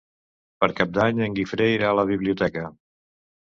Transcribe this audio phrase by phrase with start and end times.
[0.63, 2.65] Per Cap d'Any en Guifré irà a la biblioteca.